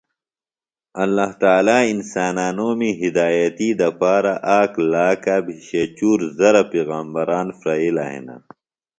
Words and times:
اللہ 1.03 1.31
تعالیٰ 1.41 1.81
انسانانومی 1.93 2.91
ہدایتی 3.01 3.69
دپارہ 3.79 4.35
آک 4.59 4.71
لاکا 4.91 5.37
بھیشے 5.45 5.83
چُور 5.97 6.19
زرہ 6.37 6.63
پیغمبران 6.71 7.47
پھریلہ 7.59 8.05
ہنہۡ۔ 8.11 8.41